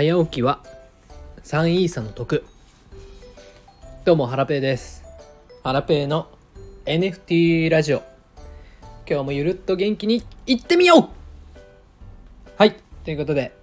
[0.00, 0.64] 早起きは
[1.44, 2.46] 3イーサの得。
[4.06, 5.04] どうもハラペーです。
[5.62, 6.30] ハラペーの
[6.86, 8.02] NFT ラジオ。
[9.06, 11.08] 今日もゆるっと元気にいってみよう。
[12.56, 13.54] はいということで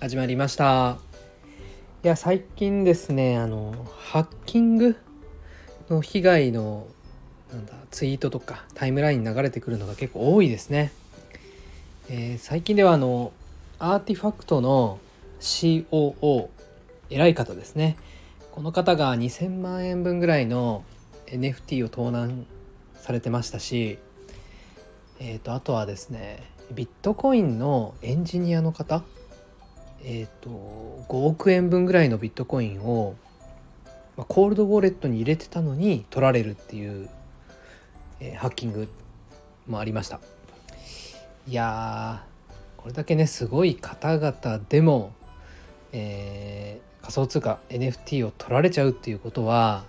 [0.00, 0.98] 始まりました。
[2.02, 4.96] いや最近ですねあのハッキング
[5.88, 6.88] の被害の
[7.52, 10.90] なんだツイートとかタイムラインに流れてくるのが結構多いですね、
[12.10, 13.32] えー、最近ではあの
[13.78, 14.98] アーティファクトの
[15.44, 16.48] COO
[17.10, 17.96] 偉い方ですね。
[18.50, 20.84] この方が2000万円分ぐらいの
[21.26, 22.46] NFT を盗難
[22.94, 23.98] されてましたし
[25.18, 29.02] えーと、あとはですねビットコインのエンジニアの方
[30.04, 33.16] えっ、ー、と5億円分ぐらいのビットコインを、
[34.16, 37.08] ま、コールドウォレットに入れてたのに取られるっていう
[38.20, 38.88] えー、ハッキング
[39.66, 40.20] もありました。
[41.46, 42.24] いや
[42.78, 45.12] これだけねすごい方々でも、
[45.96, 49.84] えー、仮想通貨 NFT を取られちゃうっていうことは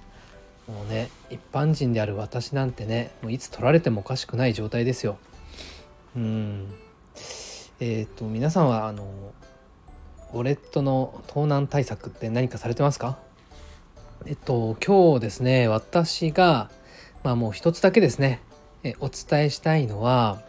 [0.68, 5.18] もうね一般人である私なんてねもういつ取られてもおかしくない状態ですよ。
[6.16, 6.74] うん。
[7.80, 9.34] えっ、と皆さんはあの
[10.34, 13.18] ウォレットの盗難対策って何かされてますか？
[14.26, 16.70] えっと今日ですね私が
[17.24, 18.42] まあもう一つだけですね
[18.84, 20.42] えお伝えしたいのは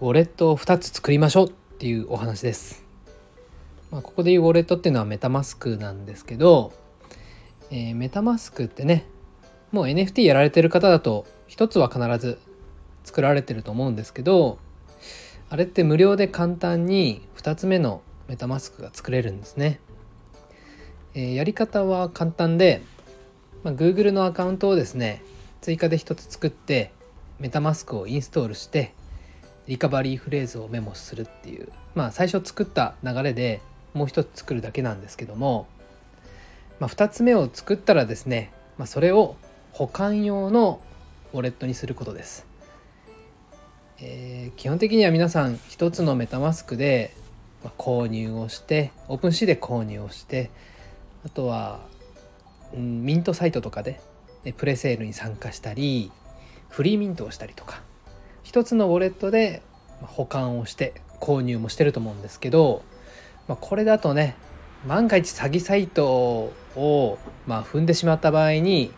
[0.00, 2.83] ウォレットを2つ作りましょうっていうお話です。
[3.94, 6.72] まあ、ここでいうウォレットっていうのはメタマスクなんですけど、
[7.70, 9.06] えー、メタマスクってね
[9.70, 12.40] もう NFT やられてる方だと1つは必ず
[13.04, 14.58] 作られてると思うんですけど
[15.48, 19.78] あれって無料で簡単に2つ目のメタマスクが作れるんですね。
[21.14, 22.82] えー、やり方は簡単で、
[23.62, 25.22] まあ、Google のアカウントをですね
[25.60, 26.90] 追加で1つ作って
[27.38, 28.92] メタマスクをインストールして
[29.68, 33.60] リカバリーフレーズをメモするっていうまあ最初作った流れで
[33.94, 35.66] もう一つ作るだけなんですけども、
[36.80, 39.36] まあ、2つ目を作ったらですね、まあ、それを
[39.72, 40.80] 保管用の
[41.32, 42.46] ウォレットにすることです。
[44.00, 47.14] えー、基本的には皆さん1つのメタマスクで
[47.78, 50.50] 購入をしてオープンシーで購入をして
[51.24, 51.80] あとは、
[52.74, 54.00] うん、ミントサイトとかで
[54.56, 56.10] プレセールに参加したり
[56.68, 57.82] フリーミントをしたりとか
[58.42, 59.62] 一つのウォレットで
[60.02, 62.82] 保管をして購入もしてると思うんですけど、
[63.48, 64.36] まあ、これだとね
[64.86, 68.92] 万が一詐欺サイトを、まあ、踏んでしまった場合に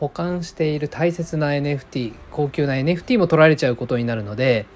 [0.00, 4.66] 保管している大切な NFT 高級な NFT も取られちゃうことになるので、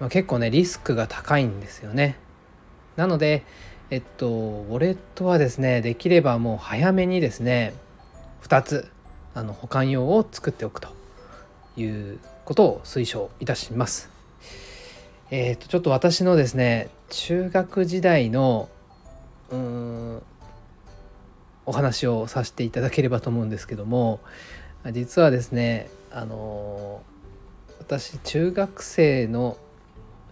[0.00, 2.16] まあ、結構ねリスクが高いんですよね。
[2.96, 3.44] なので
[3.90, 7.74] えっとウォレットはですねできればもう早めにですね
[8.42, 8.90] 2つ
[9.34, 10.88] あの保管用を作っておくと
[11.76, 14.10] いうことを推奨いたします。
[15.30, 18.68] えっ、とちょっと私のですね中学時代の
[19.50, 20.22] うん
[21.66, 24.20] お話をさせていただければと思うんですけども
[24.92, 27.02] 実はですねあの
[27.78, 29.56] 私中学生の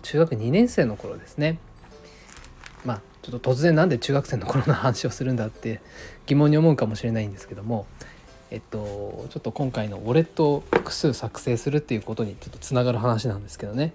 [0.02, 1.58] 中学2年生の頃ですね
[2.84, 5.80] まあちょっと突然なんで中学生の頃の話をするんだって
[6.26, 7.86] 疑問に思うかもしれないんですけども
[8.50, 13.92] えっと、ちょっと今回のウォレットを複数作成するっていうことにちょっとつながる話なんですけどね。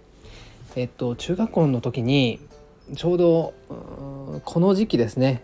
[0.75, 2.39] えっと、中学校の時に
[2.95, 3.53] ちょうど
[4.43, 5.43] この時期ですね。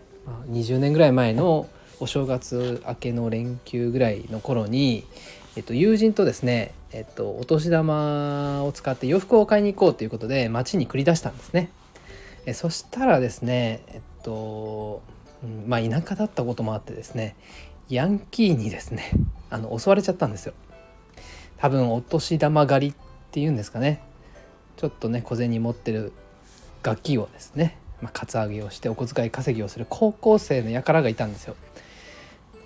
[0.50, 1.66] 20年ぐらい前の
[1.98, 5.04] お正月明けの連休ぐらいの頃に、
[5.56, 11.70] えっと、友人とですね、えっと、お年玉を使って洋服を買いに行こうということで街に繰り出したんですね。
[12.44, 15.02] えそしたらですねえっと、
[15.66, 17.34] まあ田舎だったこともあってですね
[17.88, 19.10] ヤンキーにですね
[19.48, 20.52] あの襲われちゃったんですよ。
[21.56, 22.94] 多分お年玉狩りっ
[23.30, 24.02] ていうんですかね。
[24.76, 26.12] ちょっとね小銭持ってる
[26.82, 31.56] ガキをですね、まあ、カツアゲをしてお小遣い稼ぎをする高校生の輩がいたんですよ。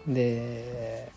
[0.07, 1.11] で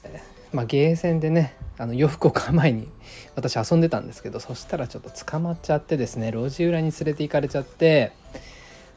[0.53, 2.87] まあゲーセンでねあの洋服を買う前に
[3.35, 8.13] 私遊んでたんですけどそしたらちょっと捕まっちゃってですね路地裏に連れて行かれちゃって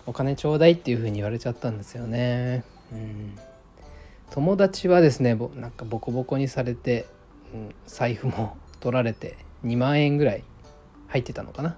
[0.06, 2.64] お金ちょうだいっていう風に言われちゃったんですよね。
[2.92, 3.38] うん。
[4.30, 7.06] 友達はですねなんかボコボコにされて、
[7.52, 10.44] うん、財布も取られて2万円ぐらい
[11.08, 11.76] 入ってたのかな、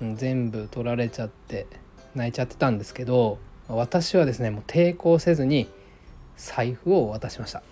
[0.00, 1.66] 全部取られちゃって
[2.14, 5.68] 泣いちゃってたんですけど私はですねもう抵抗せずに
[6.36, 7.62] 財布を渡しました。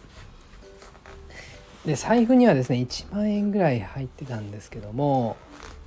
[1.87, 5.37] で財布にはですね1万円ぐらい入ってたんですけども、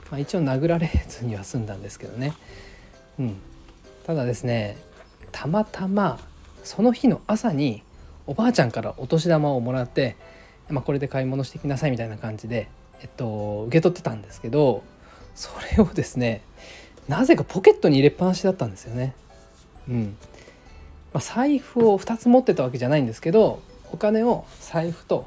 [0.09, 2.33] まあ、一応殴られずには済んだんですけどね。
[3.19, 3.35] うん。
[4.05, 4.77] ただですね
[5.31, 6.19] たまたま
[6.63, 7.83] その日の朝に
[8.25, 10.15] おばあちゃんからお年玉をもらって、
[10.69, 12.69] まあ、これで買い物してきなさいみたいな感じで、
[13.01, 14.83] えっと、受け取ってたんですけど
[15.39, 16.41] それをですね
[17.07, 19.15] なぜかポケットに入れっぱなしだったんですよね。
[19.87, 20.17] うん、
[21.13, 23.61] まあ、財布を2つ持ってたわけじゃないんですけど
[23.93, 25.25] お金を財布と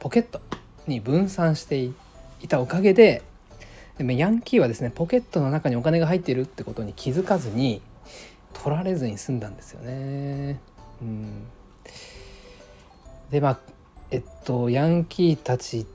[0.00, 0.40] ポケット
[0.86, 1.92] に分散してい
[2.48, 3.22] たおかげで
[3.98, 7.82] ヤンキーはですねポケットの中にお金が入っているってことに気づかずに
[8.54, 10.58] 取られずに済んだんですよね。
[11.02, 11.44] うん、
[13.30, 13.58] でまあ
[14.10, 15.86] えっとヤンキーたち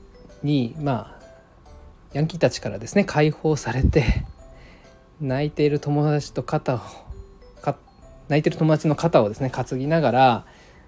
[0.44, 1.15] にまあ
[2.16, 4.24] ヤンキーたちからですね解放されて
[5.20, 6.80] 泣いている友達と肩を
[8.28, 10.46] 泣いてる友達の肩をですね担ぎながら、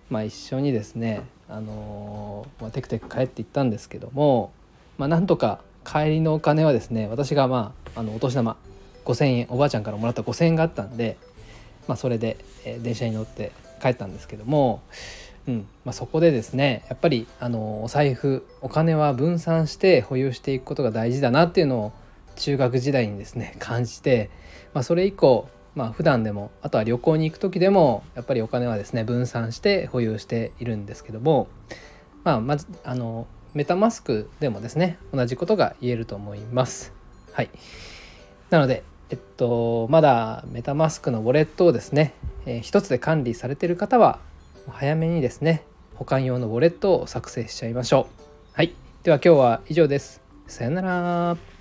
[0.09, 1.21] まあ、一緒にですね、
[1.51, 4.53] あの、まあ、テクテク帰っていったんですけども、
[4.97, 8.57] まあ、なんとか帰りのお金はですね私がまああのお年玉
[9.05, 11.19] 5,000円おばあちゃんからもらった5,000円があったんで、
[11.89, 13.53] まあ、それで、え、電車に乗って
[13.83, 14.81] 帰ったんですけども、
[15.49, 21.93] うんまあ、そこでですねやっぱりあのお財布お金は分散して保有していくことが大事だなっていうのを
[22.37, 24.31] 中学時代にですね感じて、
[24.75, 31.49] まあ、それ以降まあ普段でもあとは旅行に行く時でもやっぱりお金はですね分散して保有しているんですけども、
[32.25, 36.93] まあ、まずあのメタマスクでもですね同じことが言えると思います。
[37.33, 37.51] はい、
[38.51, 42.13] なので、えっと、まだメタマスクのウォレットをですね、
[42.45, 44.19] えー、一つで管理されている方は
[44.73, 48.29] 早めにですね保管用のウォレットを作成しちゃいましょう。
[48.53, 50.23] はい、では今日は以上です。
[50.47, 51.58] さよなら。